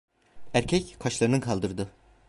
[0.53, 1.91] Erkek kaşlarını kaldırdı.